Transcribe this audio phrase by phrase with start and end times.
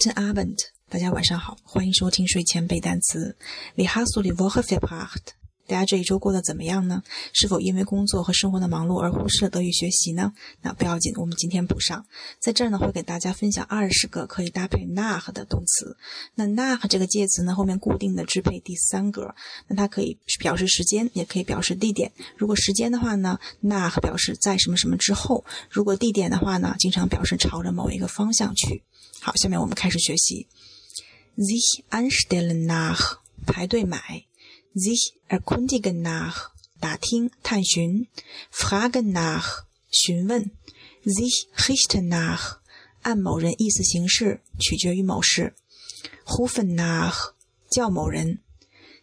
[0.00, 0.56] Guten Abend，
[0.88, 3.36] 大家晚上好，欢迎收听睡前背单词。
[3.76, 5.34] Wie hast du die Woche verbracht？
[5.70, 7.00] 大家这一周过得怎么样呢？
[7.32, 10.32] 是否因为工作和生活的忙碌而忽视了德语学习呢？
[10.62, 12.04] 那不要紧，我们今天补上。
[12.40, 15.96] 在这儿呢，会给大家分享二十个可以搭配 nach 的动词。
[16.34, 19.32] 那 nach 这个介词呢，后面固定的支配第三格，
[19.68, 22.10] 那它可以表示时间，也可以表示地点。
[22.36, 28.82] 如果时间的话呢，nach 表示在什么什么之后；如果地点的话呢，经常表示朝着某一个方向去。
[29.20, 30.48] 好，下面我们开始学习。
[31.36, 34.24] sich anstellen nach 排队买。
[34.74, 38.08] Sich erkundigen nach 打听探寻
[38.52, 40.50] ，fragen nach 询问
[41.04, 42.60] ，sich richten nach
[43.02, 45.54] 按某人意思行事，取决于某事
[46.26, 47.32] ，rufen nach
[47.70, 48.40] 叫某人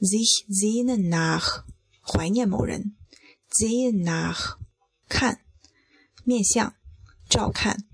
[0.00, 1.64] ，sich sehnen nach
[2.02, 2.96] 怀念某人
[3.50, 4.56] ，sehen nach
[5.08, 5.40] 看
[6.24, 6.74] 面相
[7.28, 7.84] 照看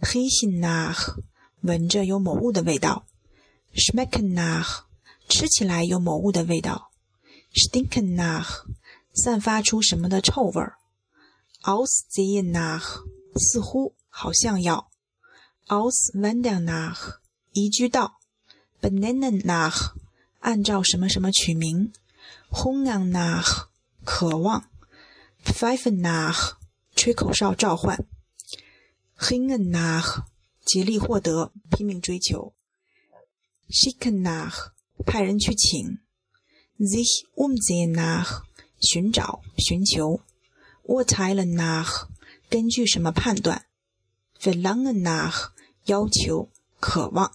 [0.00, 1.16] ，riechen nach
[1.62, 3.06] 闻着有某物的味道
[3.74, 4.84] ，schmecken nach
[5.28, 6.89] 吃起来有某物的味道。
[7.52, 8.64] Stinken nach，
[9.12, 10.78] 散发出什么的臭味儿
[11.62, 13.02] ；aussehen nach，
[13.36, 14.90] 似乎好像要
[15.66, 17.18] ；auswandern nach，
[17.52, 18.20] 移居到
[18.80, 19.94] ；benennen nach，
[20.38, 21.92] 按照什么什么取名
[22.50, 23.68] ；hungern nach，
[24.04, 24.68] 渴望
[25.44, 26.56] ；pfeifen nach，
[26.94, 28.06] 吹口哨召唤
[29.18, 30.26] ；hingen nach，
[30.64, 32.54] 竭力获得，拼命追求
[33.68, 34.72] ；schicken nach，
[35.04, 35.98] 派人去请。
[36.86, 38.42] Sich umsehen nach
[38.80, 40.20] 寻找、寻求
[40.86, 42.06] ；urteilen nach
[42.48, 43.66] 根据什么判断
[44.40, 45.48] ；verlangen nach
[45.84, 47.32] 要求、渴望。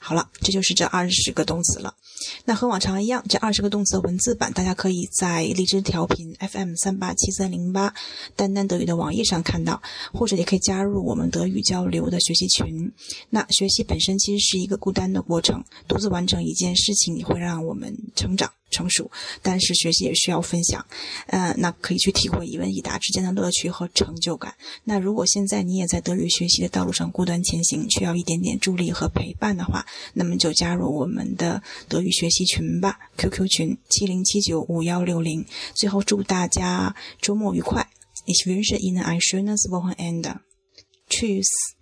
[0.00, 1.96] 好了，这就是这二十个动词了。
[2.44, 7.92] 那和往常一样，这二十个动词的文字版，大家可以在荔枝调频 FM 三八七三零八
[8.36, 12.92] 丹丹德语的网页上看到，或者也可以加入我们德语交流的学习群。
[13.30, 18.52] 那学习本身其实是一个孤单的过程，独自完成一件事情也会让我们成长。
[18.70, 19.10] 成熟，
[19.42, 20.84] 但是学习也需要分享，
[21.26, 24.54] 呃，那可以去体会一问一答之间的乐趣和成就感。
[24.84, 29.84] 那如果现在你也在德语学习的道路上孤单前行，需要一点点助力和陪伴的话，
[30.14, 35.44] 那么就加入我们的德语学习群吧，QQ 群七零七九五幺六零。
[35.74, 37.88] 最后祝大家周末愉快
[38.26, 40.40] ，Ich wünsche Ihnen ein schönes Wochenende.
[41.08, 41.77] Tschüss.